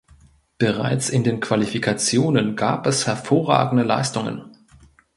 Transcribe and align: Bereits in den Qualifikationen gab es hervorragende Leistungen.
Bereits 0.57 1.11
in 1.11 1.23
den 1.23 1.41
Qualifikationen 1.41 2.55
gab 2.55 2.87
es 2.87 3.05
hervorragende 3.05 3.83
Leistungen. 3.83 4.57